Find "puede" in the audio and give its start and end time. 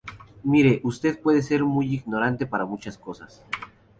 1.21-1.43